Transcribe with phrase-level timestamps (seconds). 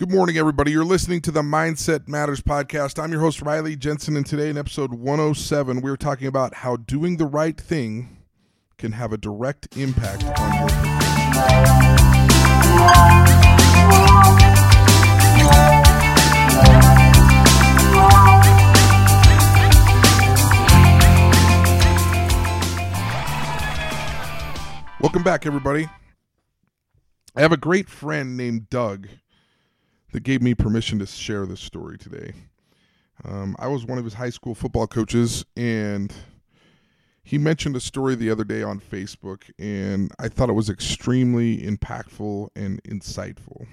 [0.00, 0.70] Good morning, everybody.
[0.70, 2.98] You're listening to the Mindset Matters podcast.
[2.98, 7.18] I'm your host, Riley Jensen, and today in episode 107, we're talking about how doing
[7.18, 8.16] the right thing
[8.78, 10.70] can have a direct impact on your.
[25.02, 25.90] Welcome back, everybody.
[27.36, 29.06] I have a great friend named Doug
[30.12, 32.32] that gave me permission to share this story today.
[33.24, 36.12] Um, I was one of his high school football coaches, and
[37.22, 41.58] he mentioned a story the other day on Facebook, and I thought it was extremely
[41.58, 43.66] impactful and insightful.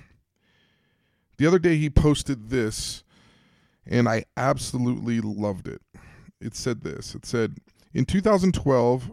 [1.38, 3.04] The other day, he posted this,
[3.86, 5.82] and I absolutely loved it.
[6.42, 7.58] It said this it said,
[7.94, 9.12] In 2012,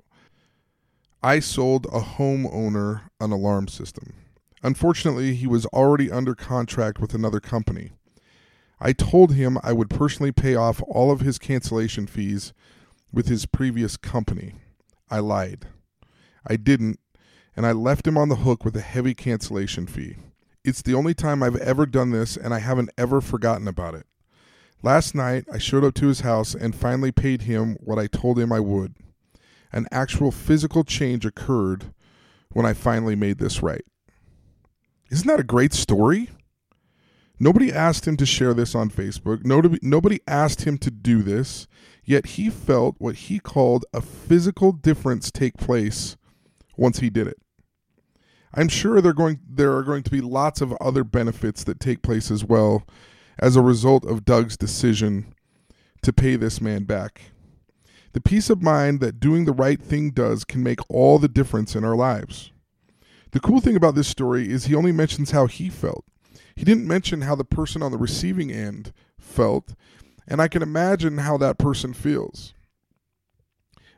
[1.22, 4.12] I sold a homeowner an alarm system.
[4.64, 7.92] Unfortunately, he was already under contract with another company.
[8.80, 12.52] I told him I would personally pay off all of his cancellation fees
[13.12, 14.54] with his previous company.
[15.08, 15.66] I lied.
[16.46, 16.98] I didn't,
[17.54, 20.16] and I left him on the hook with a heavy cancellation fee.
[20.64, 24.06] It's the only time I've ever done this, and I haven't ever forgotten about it.
[24.82, 28.38] Last night, I showed up to his house and finally paid him what I told
[28.38, 28.96] him I would
[29.74, 31.92] an actual physical change occurred
[32.52, 33.84] when I finally made this right.
[35.14, 36.30] Isn't that a great story?
[37.38, 39.44] Nobody asked him to share this on Facebook.
[39.44, 41.68] Nobody, asked him to do this,
[42.04, 46.16] yet he felt what he called a physical difference take place
[46.76, 47.36] once he did it.
[48.54, 52.02] I'm sure there going there are going to be lots of other benefits that take
[52.02, 52.84] place as well
[53.38, 55.32] as a result of Doug's decision
[56.02, 57.30] to pay this man back.
[58.14, 61.76] The peace of mind that doing the right thing does can make all the difference
[61.76, 62.50] in our lives.
[63.34, 66.04] The cool thing about this story is he only mentions how he felt.
[66.54, 69.74] He didn't mention how the person on the receiving end felt,
[70.28, 72.54] and I can imagine how that person feels.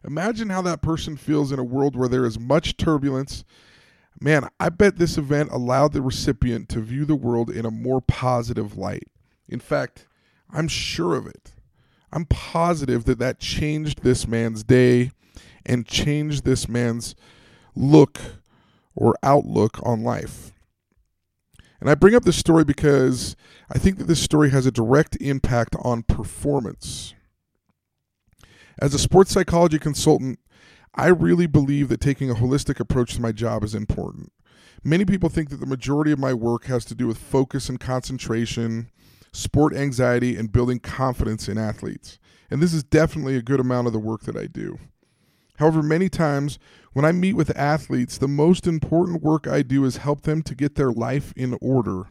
[0.02, 3.44] Imagine how that person feels in a world where there is much turbulence.
[4.18, 8.00] Man, I bet this event allowed the recipient to view the world in a more
[8.00, 9.08] positive light.
[9.50, 10.06] In fact,
[10.48, 11.52] I'm sure of it.
[12.10, 15.10] I'm positive that that changed this man's day
[15.66, 17.14] and changed this man's
[17.74, 18.18] look
[18.96, 20.52] or outlook on life.
[21.80, 23.36] And I bring up this story because
[23.70, 27.14] I think that this story has a direct impact on performance.
[28.80, 30.38] As a sports psychology consultant,
[30.94, 34.32] I really believe that taking a holistic approach to my job is important.
[34.82, 37.78] Many people think that the majority of my work has to do with focus and
[37.78, 38.90] concentration,
[39.32, 42.18] sport anxiety, and building confidence in athletes.
[42.50, 44.78] And this is definitely a good amount of the work that I do.
[45.58, 46.58] However, many times
[46.92, 50.54] when I meet with athletes, the most important work I do is help them to
[50.54, 52.04] get their life in order,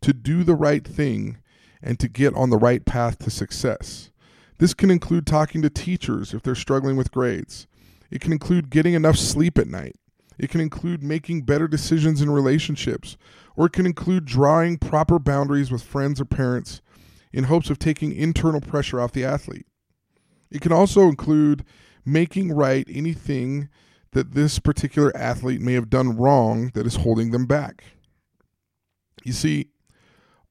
[0.00, 1.38] to do the right thing,
[1.82, 4.10] and to get on the right path to success.
[4.58, 7.66] This can include talking to teachers if they're struggling with grades.
[8.10, 9.96] It can include getting enough sleep at night.
[10.38, 13.16] It can include making better decisions in relationships,
[13.56, 16.80] or it can include drawing proper boundaries with friends or parents
[17.32, 19.66] in hopes of taking internal pressure off the athlete.
[20.50, 21.64] It can also include
[22.04, 23.68] making right anything
[24.12, 27.84] that this particular athlete may have done wrong that is holding them back.
[29.24, 29.68] You see,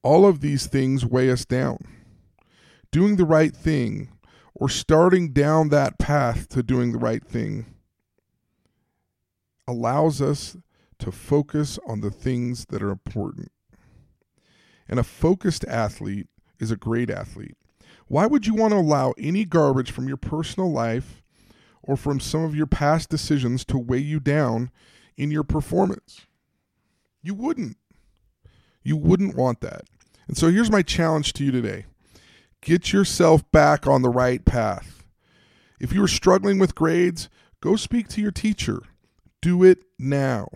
[0.01, 1.77] all of these things weigh us down.
[2.91, 4.09] Doing the right thing
[4.53, 7.65] or starting down that path to doing the right thing
[9.67, 10.57] allows us
[10.99, 13.51] to focus on the things that are important.
[14.87, 16.27] And a focused athlete
[16.59, 17.55] is a great athlete.
[18.07, 21.22] Why would you want to allow any garbage from your personal life
[21.83, 24.71] or from some of your past decisions to weigh you down
[25.17, 26.25] in your performance?
[27.21, 27.77] You wouldn't.
[28.83, 29.83] You wouldn't want that.
[30.27, 31.85] And so here's my challenge to you today
[32.61, 35.03] get yourself back on the right path.
[35.79, 37.29] If you are struggling with grades,
[37.61, 38.81] go speak to your teacher.
[39.41, 40.47] Do it now.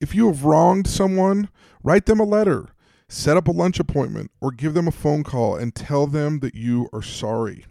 [0.00, 1.50] If you have wronged someone,
[1.82, 2.70] write them a letter,
[3.08, 6.54] set up a lunch appointment, or give them a phone call and tell them that
[6.54, 7.66] you are sorry.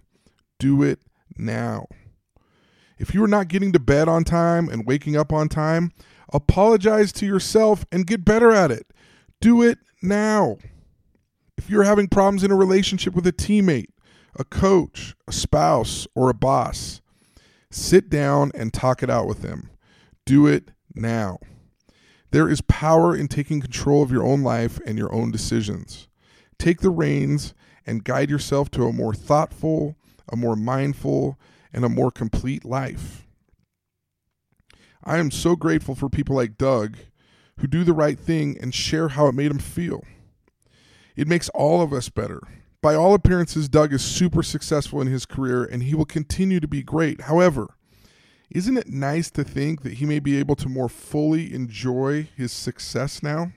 [0.60, 1.00] Do it
[1.36, 1.88] now.
[3.04, 5.92] If you are not getting to bed on time and waking up on time,
[6.32, 8.94] apologize to yourself and get better at it.
[9.42, 10.56] Do it now.
[11.58, 13.90] If you're having problems in a relationship with a teammate,
[14.38, 17.02] a coach, a spouse, or a boss,
[17.70, 19.70] sit down and talk it out with them.
[20.26, 21.40] Do it now.
[22.32, 26.08] There is power in taking control of your own life and your own decisions.
[26.58, 27.54] Take the reins
[27.86, 29.98] and guide yourself to a more thoughtful,
[30.32, 31.38] a more mindful,
[31.74, 33.28] and a more complete life.
[35.04, 36.98] I am so grateful for people like Doug
[37.60, 40.04] who do the right thing and share how it made him feel.
[41.16, 42.42] It makes all of us better.
[42.82, 46.68] By all appearances, Doug is super successful in his career and he will continue to
[46.68, 47.22] be great.
[47.22, 47.76] However,
[48.50, 52.52] isn't it nice to think that he may be able to more fully enjoy his
[52.52, 53.52] success now?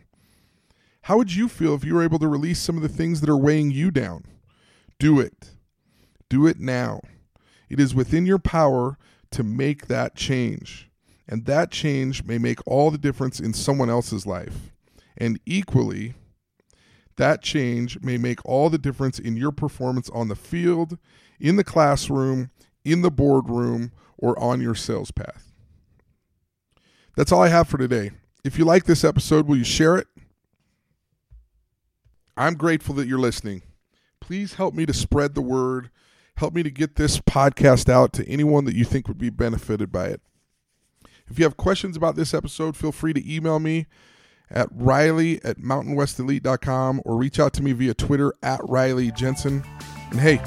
[1.02, 3.30] How would you feel if you were able to release some of the things that
[3.30, 4.24] are weighing you down?
[4.98, 5.50] Do it.
[6.28, 7.00] Do it now.
[7.68, 8.98] It is within your power
[9.32, 10.90] to make that change.
[11.28, 14.72] And that change may make all the difference in someone else's life.
[15.16, 16.14] And equally,
[17.16, 20.98] that change may make all the difference in your performance on the field,
[21.40, 22.50] in the classroom,
[22.84, 25.52] in the boardroom, or on your sales path.
[27.16, 28.12] That's all I have for today.
[28.44, 30.06] If you like this episode, will you share it?
[32.36, 33.62] I'm grateful that you're listening.
[34.20, 35.90] Please help me to spread the word.
[36.36, 39.90] Help me to get this podcast out to anyone that you think would be benefited
[39.90, 40.20] by it.
[41.28, 43.86] If you have questions about this episode, feel free to email me
[44.50, 49.64] at riley at mountainwestelite.com or reach out to me via Twitter at Riley Jensen.
[50.10, 50.40] And hey,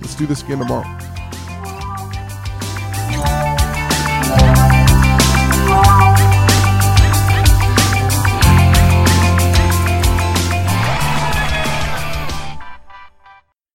[0.00, 1.19] let's do this again tomorrow.